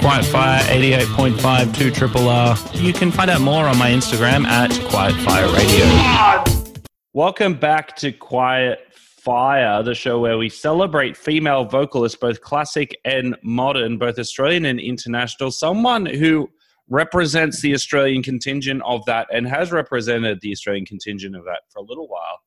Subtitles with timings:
[0.00, 2.56] Quiet Fire 88.5 2 Triple R.
[2.74, 5.86] You can find out more on my Instagram at Quiet Fire Radio.
[7.12, 13.36] Welcome back to Quiet Fire, the show where we celebrate female vocalists, both classic and
[13.44, 15.52] modern, both Australian and international.
[15.52, 16.50] Someone who
[16.88, 21.78] represents the Australian contingent of that and has represented the Australian contingent of that for
[21.78, 22.40] a little while.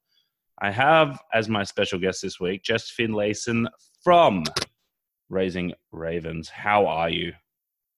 [0.64, 3.68] I have as my special guest this week, Jess Finlayson
[4.02, 4.46] from
[5.28, 6.48] Raising Ravens.
[6.48, 7.34] How are you?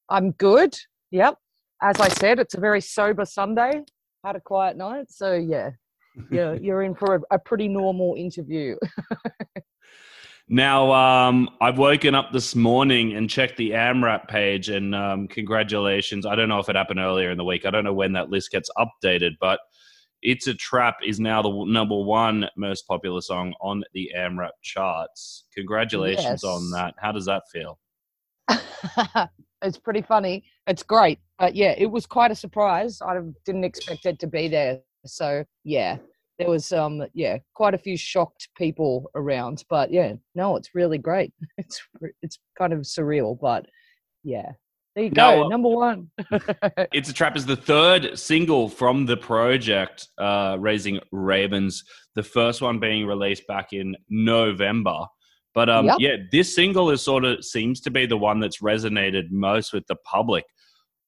[0.09, 0.75] I'm good.
[1.11, 1.37] Yep.
[1.83, 3.83] As I said, it's a very sober Sunday.
[4.23, 5.69] Had a quiet night, so yeah,
[6.31, 8.75] you're you're in for a, a pretty normal interview.
[10.47, 16.27] Now, um, I've woken up this morning and checked the AMRAP page, and um, congratulations.
[16.27, 17.65] I don't know if it happened earlier in the week.
[17.65, 19.59] I don't know when that list gets updated, but
[20.25, 25.45] It's a Trap is now the number one most popular song on the AMRAP charts.
[25.53, 26.43] Congratulations Yes.
[26.43, 26.95] on that.
[26.97, 27.77] How does that feel?
[29.61, 30.43] it's pretty funny.
[30.65, 33.03] It's great, but yeah, it was quite a surprise.
[33.03, 34.79] I didn't expect it to be there.
[35.05, 35.97] So yeah,
[36.39, 39.63] there was um yeah quite a few shocked people around.
[39.69, 41.33] But yeah, no, it's really great.
[41.59, 41.79] It's
[42.23, 43.67] it's kind of surreal, but
[44.23, 44.53] yeah,
[44.95, 46.09] there you go, uh, number one.
[46.93, 51.83] It's a Trap is the third single from the project, uh, Raising Ravens.
[52.15, 55.05] The first one being released back in November.
[55.53, 55.97] But um, Yep.
[55.99, 59.85] yeah, this single is sort of seems to be the one that's resonated most with
[59.87, 60.45] the public.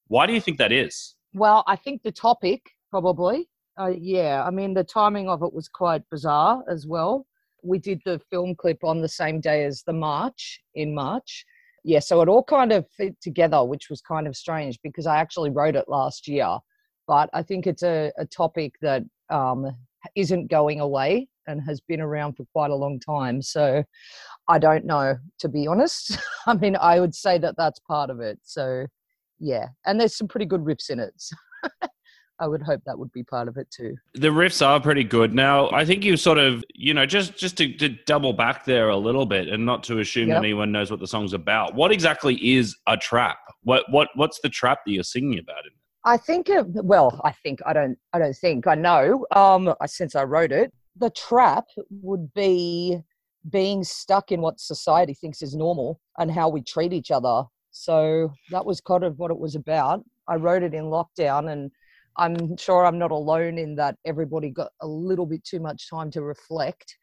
[0.08, 1.14] Why do you think that is?
[1.34, 3.48] Well, I think the topic probably.
[3.78, 7.26] Uh, yeah, I mean the timing of it was quite bizarre as well.
[7.62, 11.44] We did the film clip on the same day as the march in March.
[11.84, 15.16] Yeah, so it all kind of fit together, which was kind of strange because I
[15.18, 16.58] actually wrote it last year.
[17.06, 19.66] But I think it's a, a topic that um,
[20.14, 23.40] isn't going away and has been around for quite a long time.
[23.40, 23.82] So
[24.48, 26.18] I don't know, to be honest.
[26.46, 28.38] I mean, I would say that that's part of it.
[28.42, 28.86] So
[29.38, 31.22] yeah, and there's some pretty good riffs in it.
[32.40, 33.96] I would hope that would be part of it too.
[34.14, 35.34] The riffs are pretty good.
[35.34, 38.88] Now, I think you sort of, you know, just just to, to double back there
[38.88, 40.38] a little bit, and not to assume Yep.
[40.38, 41.74] anyone knows what the song's about.
[41.74, 43.38] What exactly is a trap?
[43.62, 45.66] What what what's the trap that you're singing about?
[45.66, 45.72] In
[46.04, 49.26] I think, it, well, I think I don't, I don't think I know.
[49.32, 52.98] Um, since I wrote it, the trap would be
[53.50, 57.44] being stuck in what society thinks is normal and how we treat each other.
[57.70, 60.04] So that was kind of what it was about.
[60.28, 61.70] I wrote it in lockdown, and
[62.18, 63.96] I'm sure I'm not alone in that.
[64.04, 66.96] Everybody got a little bit too much time to reflect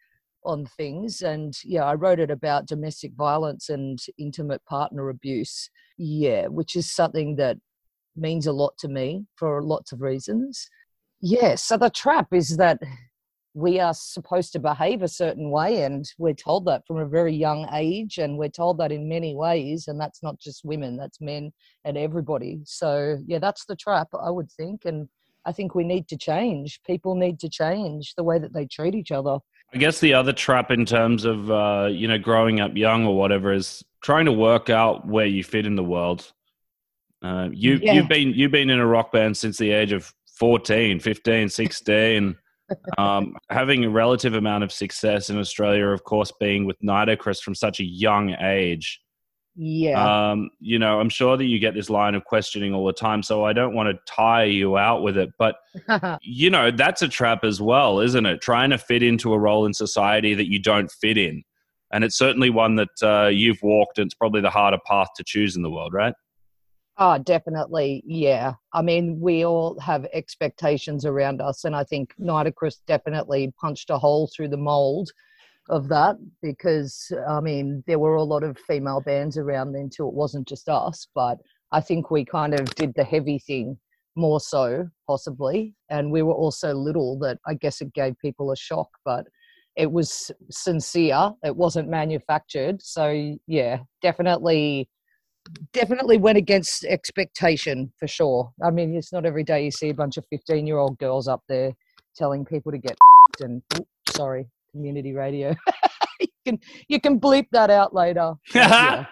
[0.43, 5.69] on things, and yeah, I wrote it about domestic violence and intimate partner abuse.
[5.97, 7.57] Yeah, which is something that
[8.15, 10.69] means a lot to me for lots of reasons.
[11.21, 12.79] Yeah, so the trap is that
[13.55, 17.33] we are supposed to behave a certain way, and we're told that from a very
[17.33, 21.21] young age, and we're told that in many ways, and that's not just women, that's
[21.21, 21.53] men
[21.85, 22.59] and everybody.
[22.65, 25.07] So, yeah, that's the trap, I would think, and
[25.45, 26.81] I think we need to change.
[26.85, 29.37] People need to change the way that they treat each other.
[29.73, 33.15] I guess the other trap in terms of uh, you know growing up young or
[33.15, 36.31] whatever is trying to work out where you fit in the world.
[37.23, 37.93] Uh, you Yeah.
[37.93, 42.35] you've been you've been in a rock band since the age of 14, 15, 16.
[42.97, 47.55] Um, having a relative amount of success in Australia, of course, being with Nitocris from
[47.55, 49.01] such a young age.
[49.55, 50.31] Yeah.
[50.31, 53.23] Um, you know, I'm sure that you get this line of questioning all the time,
[53.23, 55.29] so I don't want to tire you out with it.
[55.39, 55.55] But
[56.21, 58.41] you know, that's a trap as well, isn't it?
[58.41, 61.43] Trying to fit into a role in society that you don't fit in.
[61.93, 65.23] And it's certainly one that uh, you've walked, and it's probably the harder path to
[65.23, 66.13] choose in the world, right?
[66.97, 68.03] Oh, definitely.
[68.05, 68.53] Yeah.
[68.71, 71.65] I mean, we all have expectations around us.
[71.65, 75.11] And I think Nitocris definitely punched a hole through the mold
[75.69, 80.07] of that because, I mean, there were a lot of female bands around then too.
[80.07, 81.39] It wasn't just us, but
[81.73, 83.77] I think we kind of did the heavy thing
[84.15, 85.75] more so, possibly.
[85.89, 89.27] And we were also little that I guess it gave people a shock, but
[89.75, 91.33] it was sincere.
[91.43, 92.81] It wasn't manufactured.
[92.81, 94.87] So, yeah, definitely
[95.73, 98.51] definitely went against expectation for sure.
[98.63, 101.27] I mean, it's not every day you see a bunch of 15 year old girls
[101.27, 101.71] up there
[102.15, 102.97] telling people to get
[103.41, 103.61] and
[104.09, 105.55] sorry, community radio.
[106.19, 108.33] you can you can bleep that out later.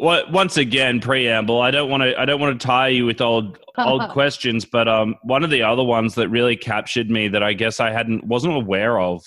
[0.00, 1.60] Well, once again, preamble.
[1.60, 2.18] I don't want to.
[2.18, 5.62] I don't want to tire you with old old questions, but um, one of the
[5.62, 9.24] other ones that really captured me that I guess I hadn't wasn't aware of,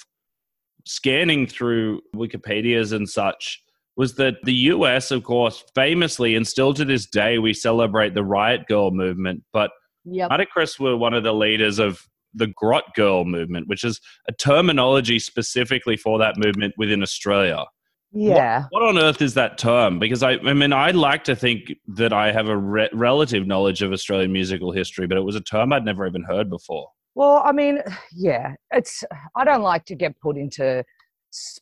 [0.85, 3.61] scanning through Wikipedia's and such,
[3.97, 5.11] was that the U.S.
[5.11, 9.71] of course famously and still to this day we celebrate the Riot Grrrl movement, but
[10.05, 10.31] Yep.
[10.31, 12.01] Nitocris were one of the leaders of
[12.33, 17.65] the grot girl movement, which is a terminology specifically for that movement within Australia.
[18.13, 18.63] Yeah.
[18.69, 19.99] What, what on earth is that term?
[19.99, 23.81] Because I, I mean, I like to think that I have a re- relative knowledge
[23.81, 26.87] of Australian musical history, but it was a term I'd never even heard before.
[27.15, 27.79] Well, I mean,
[28.15, 29.03] yeah, it's.
[29.35, 30.83] I don't like to get put into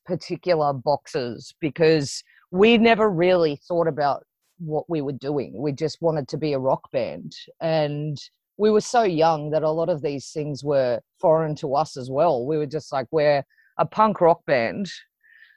[0.05, 4.23] particular boxes because we never really thought about
[4.59, 5.53] what we were doing.
[5.55, 7.33] We just wanted to be a rock band.
[7.61, 8.17] And
[8.57, 12.09] we were so young that a lot of these things were foreign to us as
[12.09, 12.45] well.
[12.45, 13.43] We were just like, we're
[13.77, 14.91] a punk rock band.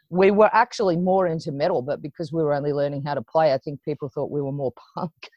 [0.08, 3.52] We were actually more into metal, but because we were only learning how to play,
[3.52, 5.30] I think people thought we were more punk.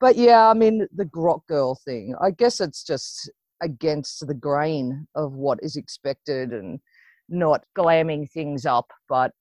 [0.00, 3.30] but yeah, I mean, the grot girl thing, I guess it's just
[3.60, 6.80] against the grain of what is expected and
[7.32, 8.86] not glamming things up.
[9.08, 9.32] But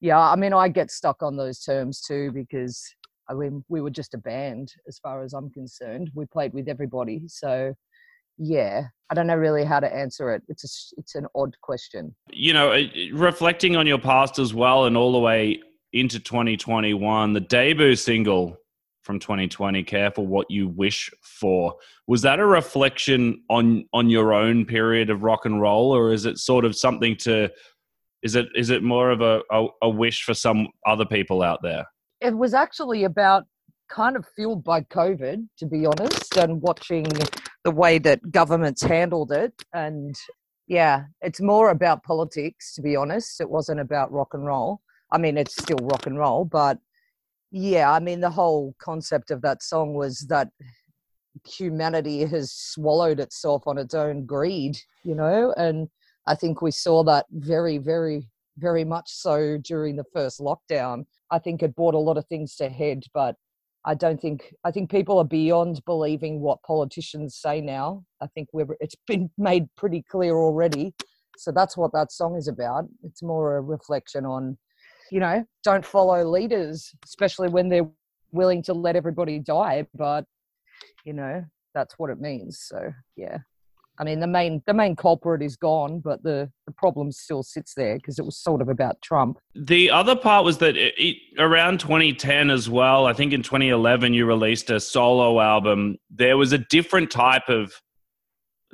[0.00, 2.82] yeah, I mean, I get stuck on those terms too because
[3.28, 6.10] I mean, we were just a band as far as I'm concerned.
[6.14, 7.74] We played with everybody, so
[8.38, 10.42] yeah, I don't know really how to answer it.
[10.48, 12.14] It's a, it's an odd question.
[12.30, 12.82] You know,
[13.12, 15.60] reflecting on your past as well, and all the way
[15.92, 18.56] into 2021, the debut single
[19.10, 21.74] from 2020 careful what you wish for.
[22.06, 26.26] Was that a reflection on on your own period of rock and roll or is
[26.26, 27.50] it sort of something to
[28.22, 31.58] is it is it more of a, a, a wish for some other people out
[31.60, 31.86] there?
[32.20, 33.46] It was actually about
[33.88, 37.08] kind of fueled by covid to be honest and watching
[37.64, 39.52] the way that governments handled it.
[39.72, 40.14] And
[40.68, 43.40] yeah it's more about politics to be honest.
[43.40, 44.82] It wasn't about rock and roll.
[45.10, 46.78] I mean it's still rock and roll but
[47.50, 50.48] yeah, I mean, the whole concept of that song was that
[51.46, 55.88] humanity has swallowed itself on its own greed, you know, and
[56.26, 61.06] I think we saw that very, very, very much so during the first lockdown.
[61.30, 63.36] I think it brought a lot of things to head, but
[63.84, 68.04] I don't think I think people are beyond believing what politicians say now.
[68.20, 70.94] I think we're it's been made pretty clear already.
[71.38, 72.84] So that's what that song is about.
[73.02, 74.58] It's more a reflection on
[75.10, 77.88] you know, don't follow leaders, especially when they're
[78.32, 79.86] willing to let everybody die.
[79.94, 80.24] But,
[81.04, 82.60] you know, that's what it means.
[82.60, 83.38] So, yeah.
[84.00, 87.74] I mean, the main the main culprit is gone, but the, the problem still sits
[87.74, 89.38] there because it was sort of about Trump.
[89.54, 94.14] The other part was that it, it, around 2010 as well, I think in 2011
[94.14, 95.98] you released a solo album.
[96.08, 97.74] There was a different type of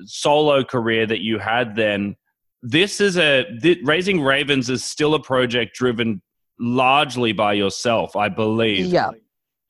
[0.04, 2.14] solo career that you had then.
[2.62, 6.22] This is a th- Raising Ravens is still a project driven
[6.58, 8.86] largely by yourself, I believe.
[8.86, 9.10] Yeah.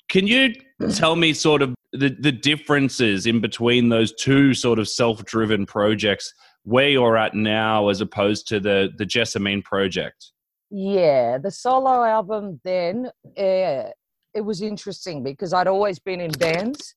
[0.08, 0.54] Can you
[0.94, 5.66] tell me sort of the, the differences in between those two sort of self driven
[5.66, 10.32] projects, where you're at now as opposed to the, the Jessamine project?
[10.70, 13.06] Yeah, the solo album then,
[13.38, 13.90] uh,
[14.34, 16.94] it was interesting because I'd always been in bands.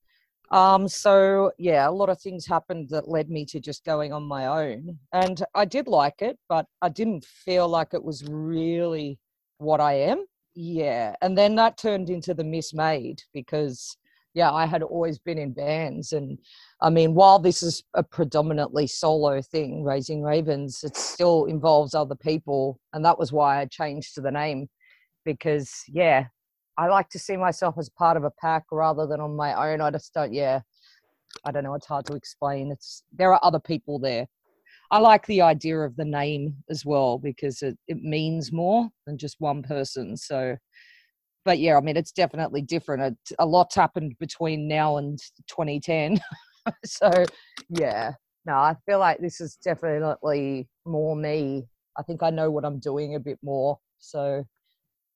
[0.51, 4.23] Um, so yeah, a lot of things happened that led me to just going on
[4.23, 4.97] my own.
[5.13, 9.19] And I did like it, but I didn't feel like it was really
[9.59, 10.25] what I am.
[10.55, 11.15] Yeah.
[11.21, 13.95] And then that turned into the Mismade because,
[14.33, 16.11] yeah, I had always been in bands.
[16.11, 16.37] And
[16.81, 22.15] I mean, while this is a predominantly solo thing, Raising Ravens, it still involves other
[22.15, 22.79] people.
[22.93, 24.67] And that was why I changed to the name
[25.23, 26.25] because, yeah,
[26.77, 29.81] I like to see myself as part of a pack rather than on my own.
[29.81, 30.61] I just don't, yeah,
[31.45, 31.73] I don't know.
[31.75, 32.71] It's hard to explain.
[32.71, 34.27] It's there are other people there.
[34.91, 39.17] I like the idea of the name as well because it, it means more than
[39.17, 40.17] just one person.
[40.17, 40.57] So,
[41.45, 43.03] but yeah, I mean, it's definitely different.
[43.03, 46.19] It, a lot's happened between now and 2010.
[46.85, 47.11] so,
[47.69, 48.13] yeah,
[48.45, 51.67] no, I feel like this is definitely more me.
[51.97, 53.77] I think I know what I'm doing a bit more.
[53.99, 54.43] So,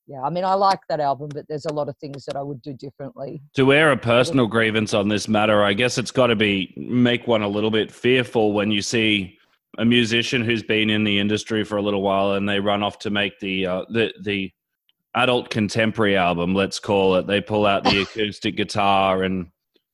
[0.05, 2.43] yeah, I mean, I like that album, but there's a lot of things that I
[2.43, 3.41] would do differently.
[3.55, 7.25] To air a personal grievance on this matter, I guess it's got to be make
[7.25, 9.39] one a little bit fearful when you see
[9.77, 12.99] a musician who's been in the industry for a little while and they run off
[12.99, 14.51] to make the uh, the the
[15.15, 19.47] adult contemporary album let's call it they pull out the acoustic guitar and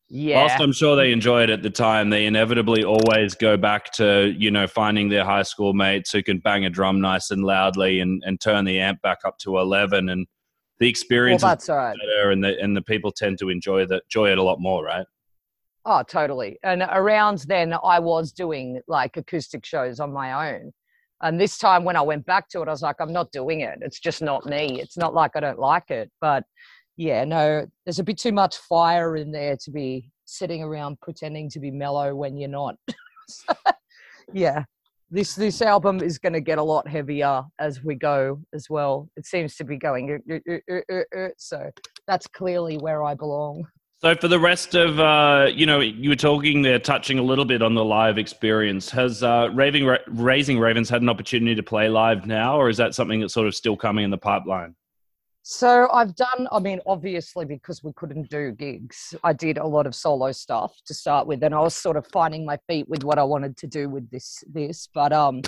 [0.08, 0.40] yeah.
[0.40, 4.34] whilst i'm sure they enjoy it at the time they inevitably always go back to
[4.38, 8.00] you know finding their high school mates who can bang a drum nice and loudly
[8.00, 10.26] and, and turn the amp back up to 11 and
[10.80, 11.96] the experience well, that's is right.
[11.98, 14.84] better and the, and the people tend to enjoy that enjoy it a lot more
[14.84, 15.06] right
[15.86, 16.60] Oh, totally.
[16.64, 20.72] And around then, I was doing like acoustic shows on my own.
[21.22, 23.62] And this time, when I went back to it, I was like, I'm not doing
[23.62, 23.80] it.
[23.82, 24.80] It's just not me.
[24.82, 26.10] It's not like I don't like it.
[26.22, 26.44] But
[26.96, 31.50] yeah, no, there's a bit too much fire in there to be sitting around pretending
[31.50, 32.76] to be mellow when you're not.
[34.34, 34.64] yeah,
[35.12, 39.10] this this album is going to get a lot heavier as we go as well.
[39.16, 41.70] It seems to be going, uh, uh, uh, so
[42.08, 43.66] that's clearly where I belong.
[44.02, 47.44] So for the rest of, uh, you know, you were talking there, touching a little
[47.44, 48.90] bit on the live experience.
[48.92, 52.96] Has uh, Raving, Raising Ravens had an opportunity to play live now, or is that
[52.96, 54.74] something that's sort of still coming in the pipeline?
[55.42, 59.86] So I've done, I mean, obviously because we couldn't do gigs, I did a lot
[59.86, 63.04] of solo stuff to start with, and I was sort of finding my feet with
[63.04, 64.42] what I wanted to do with this.
[64.48, 65.42] This, but um,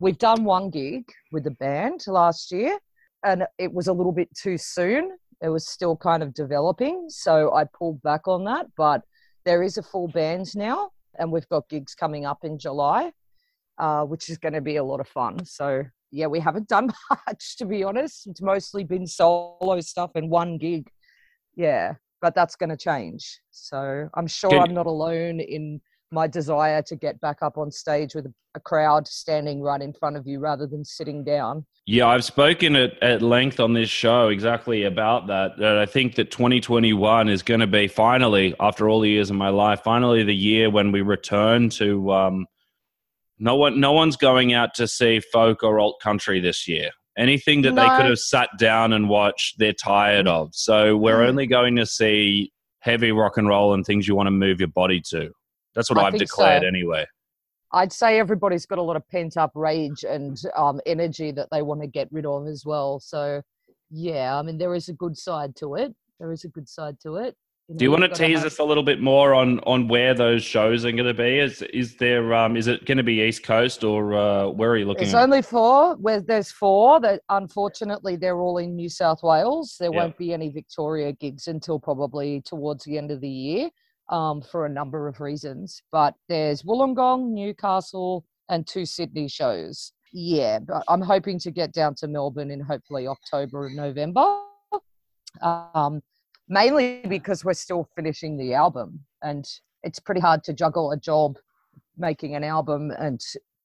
[0.00, 2.78] we've done one gig with the band last year,
[3.22, 7.06] and it was a little bit too soon it was still kind of developing.
[7.08, 8.66] So I pulled back on that.
[8.76, 9.02] But
[9.44, 13.12] there is a full band now, and we've got gigs coming up in July,
[13.78, 15.44] uh, which is going to be a lot of fun.
[15.44, 16.90] So yeah, we haven't done
[17.26, 18.26] much to be honest.
[18.26, 20.90] It's mostly been solo stuff and one gig.
[21.54, 23.40] Yeah, but that's going to change.
[23.50, 24.58] So I'm sure.
[24.58, 25.80] I'm not alone in
[26.10, 30.16] my desire to get back up on stage with a crowd standing right in front
[30.16, 31.66] of you rather than sitting down.
[31.86, 35.58] Yeah, I've spoken at, at length on this show exactly about that.
[35.58, 39.36] That I think that 2021 is going to be finally, after all the years of
[39.36, 42.12] my life, finally the year when we return to.
[42.12, 42.46] Um,
[43.38, 46.90] no one, no one's going out to see folk or alt country this year.
[47.16, 47.82] Anything that no.
[47.82, 50.50] they could have sat down and watched, they're tired of.
[50.52, 51.28] So we're mm.
[51.28, 54.68] only going to see heavy rock and roll and things you want to move your
[54.68, 55.30] body to.
[55.78, 56.66] That's what I have declared so.
[56.66, 57.06] anyway.
[57.72, 61.62] I'd say everybody's got a lot of pent up rage and um, energy that they
[61.62, 62.98] want to get rid of as well.
[62.98, 63.42] So,
[63.88, 65.94] yeah, I mean, there is a good side to it.
[66.18, 67.36] There is a good side to it.
[67.68, 68.46] You know, Do you want to tease have...
[68.46, 71.38] us a little bit more on on where those shows are going to be?
[71.38, 74.78] Is is there um is it going to be East Coast or uh, where are
[74.78, 75.04] you looking?
[75.04, 75.22] There's at?
[75.22, 75.94] only four.
[75.94, 79.76] Where there's four that unfortunately they're all in New South Wales.
[79.78, 80.00] There yeah.
[80.00, 83.70] won't be any Victoria gigs until probably towards the end of the year
[84.08, 85.82] um, for a number of reasons.
[85.92, 89.92] But there's Wollongong, Newcastle, and two Sydney shows.
[90.12, 94.42] Yeah, but I'm hoping to get down to Melbourne in hopefully October and November.
[95.42, 96.02] Um,
[96.48, 99.46] mainly because we're still finishing the album, and
[99.82, 101.36] it's pretty hard to juggle a job,
[101.96, 103.20] making an album, and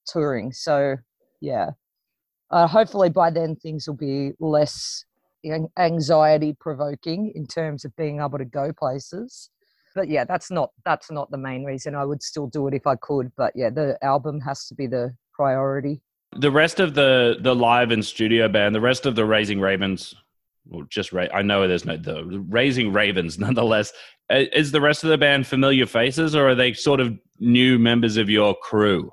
[0.06, 0.52] touring.
[0.52, 0.96] So,
[1.40, 1.70] yeah.
[2.50, 5.04] Uh, hopefully by then things will be less
[5.78, 9.50] anxiety provoking in terms of being able to go places
[9.94, 11.94] but yeah, that's not that's not the main reason.
[11.94, 14.86] I would still do it if I could, but yeah, the album has to be
[14.86, 16.00] the priority.
[16.36, 20.14] The rest of the the live and studio band, the rest of the Raising Ravens,
[20.66, 23.92] well, just Ra- I know there's no the Raising Ravens, nonetheless.
[24.30, 27.78] Uh, is the rest of the band familiar faces, or are they sort of new
[27.78, 29.10] members of your crew?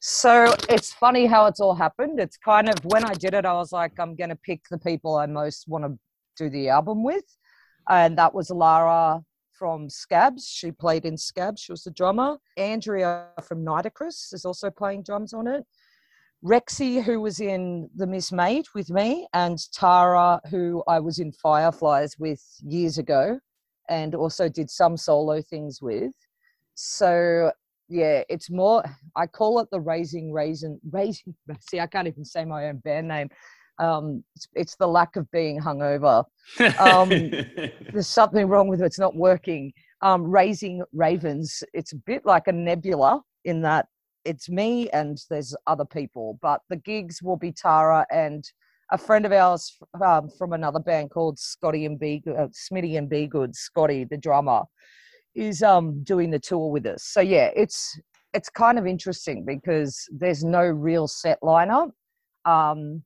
[0.00, 2.20] So it's funny how it's all happened.
[2.20, 4.76] It's kind of when I did it, I was like, I'm going to pick the
[4.76, 5.98] people I most want to
[6.36, 7.24] do the album with,
[7.88, 9.22] and that was Lara,
[9.64, 10.46] from Scabs.
[10.46, 11.62] She played in Scabs.
[11.62, 12.36] She was the drummer.
[12.58, 15.64] Andrea from Nitocris is also playing drums on it.
[16.44, 21.32] Rexy, who was in The Miss Mate with me, and Tara, who I was in
[21.32, 23.40] Fireflies with years ago
[23.88, 26.12] and also did some solo things with.
[26.74, 27.50] So
[27.88, 28.84] yeah, it's more.
[29.16, 31.34] I call it the raising raisin raising.
[31.60, 33.30] See, I can't even say my own band name
[33.78, 36.24] um, it's, it's, the lack of being hungover.
[36.78, 37.08] Um,
[37.92, 38.86] there's something wrong with it.
[38.86, 39.72] It's not working.
[40.00, 43.86] Um, raising ravens, it's a bit like a nebula in that
[44.24, 48.44] it's me and there's other people, but the gigs will be Tara and
[48.90, 53.08] a friend of ours um, from another band called Scotty and B, uh, Smitty and
[53.08, 54.62] B Good, Scotty, the drummer,
[55.34, 57.04] is um, doing the tour with us.
[57.04, 57.98] So yeah, it's
[58.34, 61.90] it's kind of interesting because there's no real set lineup.
[62.44, 63.02] Um,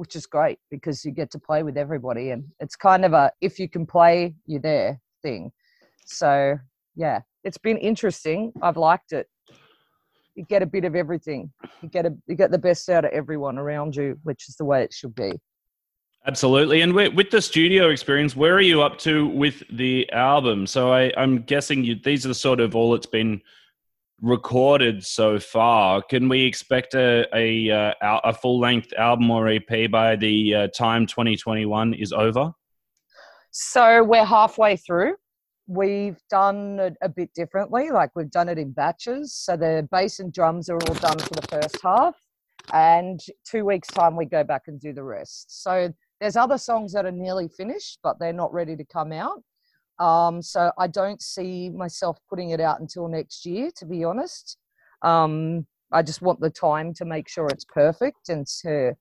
[0.00, 3.30] which is great because you get to play with everybody and it's kind of a
[3.42, 5.52] if you can play you're there thing.
[6.06, 6.56] So
[6.96, 8.50] yeah it's been interesting.
[8.62, 9.26] I've liked it.
[10.36, 11.52] You get a bit of everything.
[11.82, 14.64] You get a you get the best out of everyone around you which is the
[14.64, 15.32] way it should be.
[16.26, 16.80] Absolutely.
[16.80, 20.66] And with the studio experience where are you up to with the album?
[20.66, 23.42] So I, i'm guessing you, these are the sort of all it's been
[24.22, 26.02] recorded so far.
[26.02, 30.68] Can we expect a a, uh, a full length album or EP by the uh,
[30.68, 32.52] time 2021 is over?
[33.50, 35.16] So we're halfway through.
[35.66, 39.34] We've done it a bit differently, like we've done it in batches.
[39.34, 42.16] So the bass and drums are all done for the first half,
[42.72, 45.62] and two weeks' time we go back and do the rest.
[45.62, 49.42] So there's other songs that are nearly finished, but they're not ready to come out.
[50.00, 54.56] Um, so I don't see myself putting it out until next year, to be honest.
[55.02, 58.94] Um, I just want the time to make sure it's perfect and to,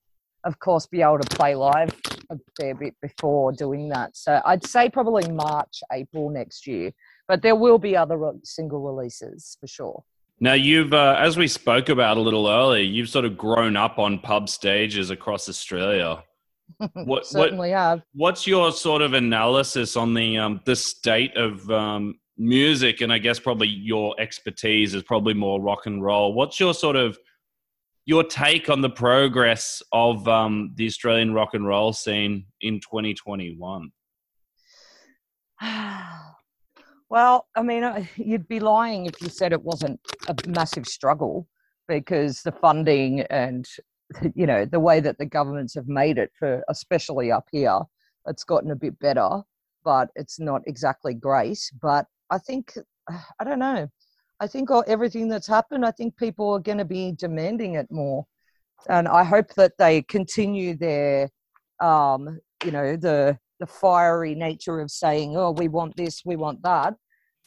[0.43, 1.89] of course, be able to play live
[2.29, 4.15] a fair bit before doing that.
[4.17, 6.91] So I'd say probably March, April next year,
[7.27, 10.03] but there will be other single releases for sure.
[10.41, 13.99] Now, you've, uh, as we spoke about a little earlier, you've sort of grown up
[13.99, 16.23] on pub stages across Australia.
[16.93, 18.03] What, Certainly have.
[18.13, 23.17] What's your sort of analysis on the um, the state of um, music, and I
[23.17, 26.33] guess probably your expertise is probably more rock and roll.
[26.33, 27.17] What's your sort of
[28.05, 33.91] your take on the progress of um, the Australian rock and roll scene in 2021?
[37.09, 41.47] well, I mean, you'd be lying if you said it wasn't a massive struggle
[41.87, 43.67] because the funding and
[44.35, 47.79] you know the way that the governments have made it for especially up here
[48.27, 49.43] it's gotten a bit better
[49.83, 51.59] but it's not exactly great.
[51.81, 52.73] But i think
[53.39, 53.87] i don't know.
[54.41, 58.25] I think everything that's happened i think people are going to be demanding it more.
[58.87, 61.29] And i hope that they continue their
[61.81, 66.61] um you know the the fiery nature of saying oh we want this we want
[66.63, 66.93] that.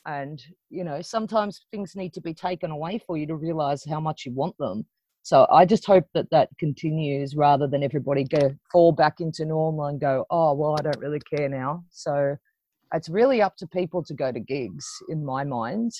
[0.05, 4.01] And you know sometimes things need to be taken away for you to realize how
[4.01, 4.85] much you want them
[5.23, 9.87] so I just hope that that continues rather than everybody go fall back into normal
[9.87, 11.85] and go, oh well, I don't really care now.
[11.91, 12.37] So
[12.93, 15.93] it's really up to people to go to gigs, in my mind.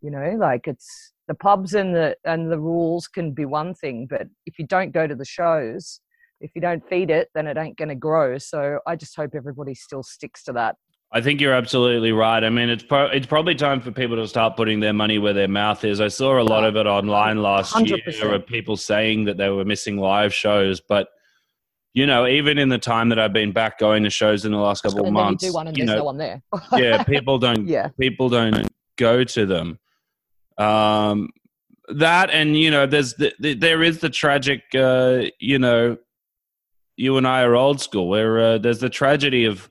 [0.00, 4.06] You know, like it's the pubs and the and the rules can be one thing,
[4.08, 6.00] but if you don't go to the shows,
[6.40, 8.38] if you don't feed it, then it ain't going to grow.
[8.38, 10.76] So I just hope everybody still sticks to that.
[11.14, 12.42] I think you're absolutely right.
[12.42, 15.32] I mean, it's pro- it's probably time for people to start putting their money where
[15.32, 16.00] their mouth is.
[16.00, 18.20] I saw a lot of it online last 100%.
[18.20, 21.08] year of people saying that they were missing live shows, but
[21.92, 24.58] you know, even in the time that I've been back going to shows in the
[24.58, 26.42] last couple of months, you do one and you know, no one there.
[26.72, 27.68] yeah, people don't.
[27.68, 27.88] Yeah.
[28.00, 28.66] people don't
[28.96, 29.78] go to them.
[30.58, 31.30] Um,
[31.90, 34.62] that and you know, there's the, the, there is the tragic.
[34.74, 35.96] Uh, you know,
[36.96, 38.08] you and I are old school.
[38.08, 39.70] Where uh, there's the tragedy of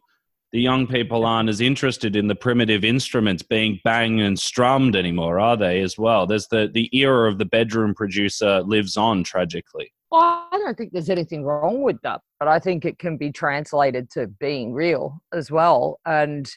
[0.54, 5.40] the young people aren't as interested in the primitive instruments being banged and strummed anymore,
[5.40, 5.82] are they?
[5.82, 9.92] As well, there's the the era of the bedroom producer lives on tragically.
[10.12, 13.32] Well, I don't think there's anything wrong with that, but I think it can be
[13.32, 16.00] translated to being real as well.
[16.06, 16.48] And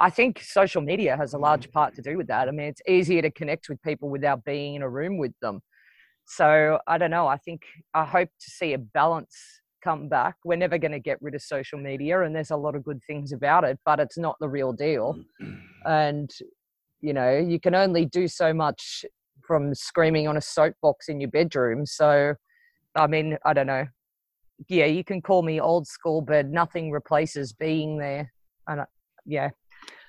[0.00, 2.48] I think social media has a large part to do with that.
[2.48, 5.60] I mean, it's easier to connect with people without being in a room with them.
[6.26, 7.28] So I don't know.
[7.28, 7.62] I think
[7.94, 9.36] I hope to see a balance
[9.84, 10.36] come back.
[10.44, 13.00] We're never going to get rid of social media, and there's a lot of good
[13.06, 15.16] things about it, but it's not the real deal.
[15.84, 16.30] And,
[17.02, 19.04] you know, you can only do so much
[19.46, 21.84] from screaming on a soapbox in your bedroom.
[21.84, 22.34] So,
[22.96, 23.86] I mean, I don't know.
[24.68, 28.32] Yeah, you can call me old school, but nothing replaces being there.
[28.66, 28.86] And uh,
[29.26, 29.50] yeah,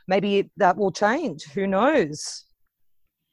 [0.07, 1.43] maybe that will change.
[1.53, 2.44] Who knows?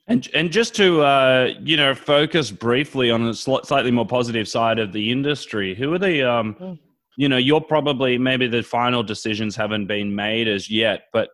[0.09, 4.79] And and just to uh, you know focus briefly on the slightly more positive side
[4.79, 6.79] of the industry, who are the um, mm.
[7.17, 11.29] you know you're probably maybe the final decisions haven't been made as yet, but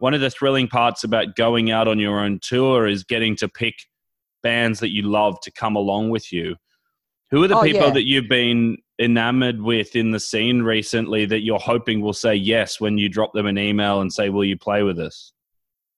[0.00, 3.48] one of the thrilling parts about going out on your own tour is getting to
[3.48, 3.74] pick
[4.42, 6.56] bands that you love to come along with you.
[7.30, 7.92] Who are the oh, people yeah.
[7.92, 12.80] that you've been enamored with in the scene recently that you're hoping will say yes
[12.80, 15.32] when you drop them an email and say, "Will you play with us?"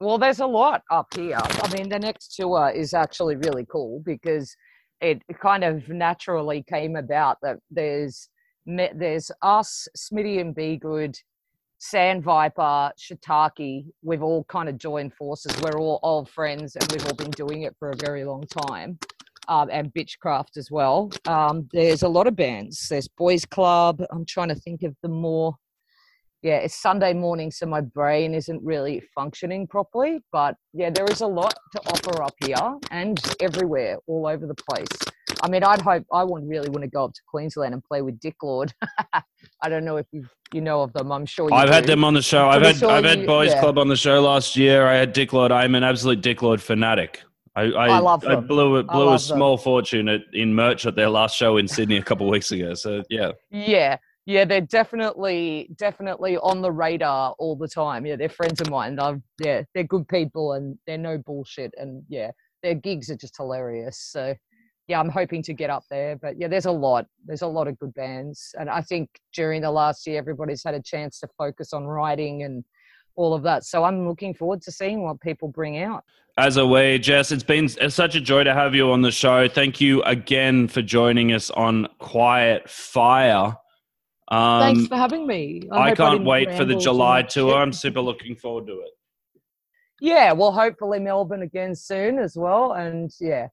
[0.03, 1.39] Well, there's a lot up here.
[1.39, 4.53] I mean, the next tour is actually really cool because
[5.01, 8.29] it kind of naturally came about that there's
[8.67, 11.17] there's us, Smitty and Be Good,
[11.79, 13.85] Sand Viper, Shiitake.
[14.03, 15.55] We've all kind of joined forces.
[15.63, 18.99] We're all old friends, and we've all been doing it for a very long time.
[19.47, 21.13] Um, and Bitchcraft as well.
[21.29, 22.89] Um, there's a lot of bands.
[22.89, 24.03] There's Boys Club.
[24.11, 25.55] I'm trying to think of the more
[26.43, 30.21] yeah, it's Sunday morning, so my brain isn't really functioning properly.
[30.33, 34.55] But yeah, there is a lot to offer up here and everywhere, all over the
[34.55, 34.89] place.
[35.43, 38.03] I mean, I'd hope I would really want to go up to Queensland and play
[38.03, 38.73] with DickLord.
[39.63, 41.13] I don't know if you you know of them.
[41.13, 41.75] I'm sure you I've do.
[41.75, 42.49] had them on the show.
[42.49, 43.61] I've had I've you, had Boys yeah.
[43.61, 44.87] Club on the show last year.
[44.87, 45.53] I had DickLord.
[45.53, 47.23] I'm an absolute DickLord fanatic.
[47.55, 48.33] I, I, I love them.
[48.33, 49.65] I blew, it, blew a small them.
[49.65, 52.75] fortune at, in merch at their last show in Sydney a couple of weeks ago.
[52.75, 53.33] So yeah.
[53.51, 58.07] Yeah, yeah, they're definitely definitely on the radar all the time.
[58.07, 58.99] Yeah, they're friends of mine.
[58.99, 61.75] I've, yeah, they're good people and they're no bullshit.
[61.77, 62.31] And yeah,
[62.63, 63.99] their gigs are just hilarious.
[63.99, 64.35] So
[64.89, 66.17] yeah, I'm hoping to get up there.
[66.17, 67.07] But yeah, there's a lot.
[67.25, 70.75] There's a lot of good bands, and I think during the last year, everybody's had
[70.75, 72.65] a chance to focus on writing and
[73.17, 73.65] all of that.
[73.65, 76.05] So I'm looking forward to seeing what people bring out.
[76.39, 79.49] As a way, Jess, it's been such a joy to have you on the show.
[79.49, 83.57] Thank you again for joining us on Quiet Fire.
[84.29, 85.63] Um, Thanks for having me.
[85.71, 87.55] I, I can't I wait for the July tour.
[87.55, 88.91] I'm super looking forward to it.
[90.01, 92.73] Yeah, well, hopefully Melbourne again soon as well.
[92.73, 93.49] And yeah,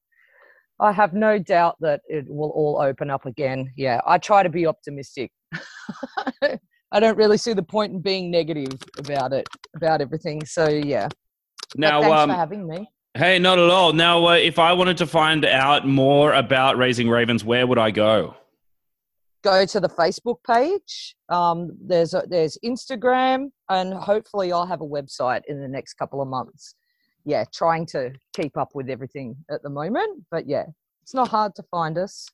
[0.80, 3.72] I have no doubt that it will all open up again.
[3.76, 5.32] Yeah, I try to be optimistic.
[6.42, 10.46] I don't really see the point in being negative about it, about everything.
[10.46, 11.08] So yeah.
[11.76, 12.90] Now, but thanks um, for having me.
[13.16, 13.94] Hey, not at all.
[13.94, 17.92] Now, uh, if I wanted to find out more about Raising Ravens, where would I
[17.92, 18.36] go?
[19.44, 21.16] Go to the Facebook page.
[21.30, 26.22] Um, there's a, there's Instagram, and hopefully I'll have a website in the next couple
[26.22, 26.76] of months.
[27.26, 30.66] Yeah, trying to keep up with everything at the moment, but yeah,
[31.04, 32.28] it's not hard to find us.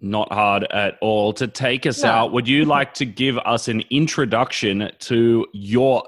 [0.00, 1.32] Not hard at all.
[1.34, 2.10] To take us No.
[2.10, 6.02] out, would you like to give us an introduction to your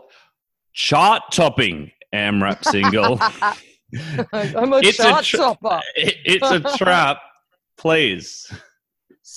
[0.72, 3.18] chart topping AMRAP single?
[4.32, 5.80] I'm a It's a chart topper.
[5.94, 7.18] It's a trap,
[7.76, 8.52] please.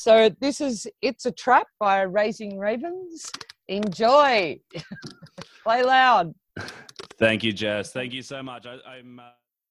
[0.07, 3.29] So this is "It's a Trap" by Raising Ravens.
[3.67, 4.57] Enjoy.
[5.63, 6.33] Play loud.
[7.19, 7.91] Thank you, Jess.
[7.91, 8.65] Thank you so much.
[8.65, 9.01] I.
[9.01, 9.31] Uh...